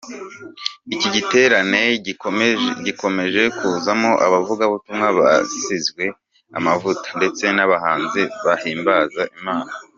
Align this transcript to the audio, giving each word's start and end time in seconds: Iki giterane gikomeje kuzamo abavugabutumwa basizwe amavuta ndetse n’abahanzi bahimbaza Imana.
Iki 0.93 1.07
giterane 1.15 1.81
gikomeje 2.87 3.41
kuzamo 3.57 4.11
abavugabutumwa 4.25 5.07
basizwe 5.17 6.03
amavuta 6.57 7.07
ndetse 7.17 7.43
n’abahanzi 7.55 8.21
bahimbaza 8.45 9.21
Imana. 9.37 9.71